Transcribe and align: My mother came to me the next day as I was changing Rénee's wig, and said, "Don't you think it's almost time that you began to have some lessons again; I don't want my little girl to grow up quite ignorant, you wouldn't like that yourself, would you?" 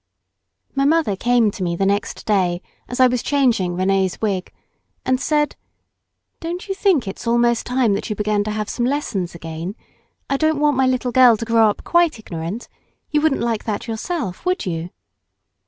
My 0.73 0.83
mother 0.83 1.15
came 1.15 1.51
to 1.51 1.61
me 1.61 1.75
the 1.75 1.85
next 1.85 2.25
day 2.25 2.63
as 2.89 2.99
I 2.99 3.05
was 3.05 3.21
changing 3.21 3.75
Rénee's 3.75 4.19
wig, 4.19 4.51
and 5.05 5.21
said, 5.21 5.55
"Don't 6.39 6.67
you 6.67 6.73
think 6.73 7.07
it's 7.07 7.27
almost 7.27 7.67
time 7.67 7.93
that 7.93 8.09
you 8.09 8.15
began 8.15 8.43
to 8.45 8.49
have 8.49 8.67
some 8.67 8.87
lessons 8.87 9.35
again; 9.35 9.75
I 10.27 10.37
don't 10.37 10.59
want 10.59 10.75
my 10.75 10.87
little 10.87 11.11
girl 11.11 11.37
to 11.37 11.45
grow 11.45 11.69
up 11.69 11.83
quite 11.83 12.17
ignorant, 12.17 12.67
you 13.11 13.21
wouldn't 13.21 13.41
like 13.41 13.65
that 13.65 13.87
yourself, 13.87 14.43
would 14.43 14.65
you?" 14.65 14.89